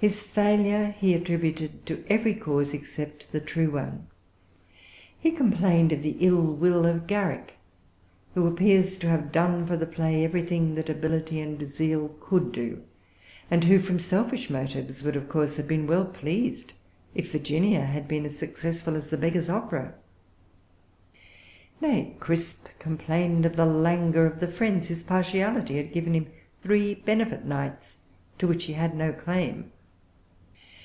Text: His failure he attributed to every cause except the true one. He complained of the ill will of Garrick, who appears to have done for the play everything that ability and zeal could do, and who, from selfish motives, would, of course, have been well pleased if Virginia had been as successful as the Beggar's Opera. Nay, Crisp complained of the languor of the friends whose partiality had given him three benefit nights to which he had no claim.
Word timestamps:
His 0.00 0.22
failure 0.22 0.94
he 0.96 1.12
attributed 1.12 1.84
to 1.86 2.04
every 2.08 2.32
cause 2.32 2.72
except 2.72 3.32
the 3.32 3.40
true 3.40 3.70
one. 3.72 4.06
He 5.18 5.32
complained 5.32 5.90
of 5.90 6.04
the 6.04 6.16
ill 6.20 6.54
will 6.54 6.86
of 6.86 7.08
Garrick, 7.08 7.54
who 8.34 8.46
appears 8.46 8.96
to 8.98 9.08
have 9.08 9.32
done 9.32 9.66
for 9.66 9.76
the 9.76 9.88
play 9.88 10.22
everything 10.22 10.76
that 10.76 10.88
ability 10.88 11.40
and 11.40 11.60
zeal 11.66 12.14
could 12.20 12.52
do, 12.52 12.84
and 13.50 13.64
who, 13.64 13.80
from 13.80 13.98
selfish 13.98 14.48
motives, 14.48 15.02
would, 15.02 15.16
of 15.16 15.28
course, 15.28 15.56
have 15.56 15.66
been 15.66 15.88
well 15.88 16.04
pleased 16.04 16.74
if 17.16 17.32
Virginia 17.32 17.84
had 17.84 18.06
been 18.06 18.24
as 18.24 18.38
successful 18.38 18.94
as 18.94 19.10
the 19.10 19.16
Beggar's 19.18 19.50
Opera. 19.50 19.94
Nay, 21.80 22.14
Crisp 22.20 22.68
complained 22.78 23.44
of 23.44 23.56
the 23.56 23.66
languor 23.66 24.26
of 24.26 24.38
the 24.38 24.46
friends 24.46 24.86
whose 24.86 25.02
partiality 25.02 25.76
had 25.76 25.90
given 25.92 26.14
him 26.14 26.28
three 26.62 26.94
benefit 26.94 27.44
nights 27.44 28.02
to 28.38 28.46
which 28.46 28.62
he 28.66 28.74
had 28.74 28.94
no 28.94 29.12
claim. 29.12 29.72